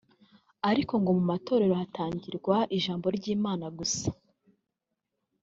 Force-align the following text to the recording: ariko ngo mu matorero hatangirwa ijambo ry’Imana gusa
ariko 0.69 0.93
ngo 1.01 1.11
mu 1.17 1.23
matorero 1.31 1.73
hatangirwa 1.81 2.55
ijambo 2.77 3.05
ry’Imana 3.17 3.65
gusa 3.77 4.07